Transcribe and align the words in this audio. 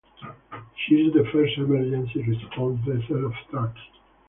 She 0.75 0.95
is 0.95 1.13
the 1.13 1.25
first 1.31 1.59
emergency 1.59 2.23
response 2.23 2.83
vessel 2.87 3.27
of 3.27 3.33
Turkey. 3.51 3.79